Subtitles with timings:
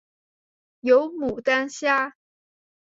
[0.79, 2.15] 有牡丹虾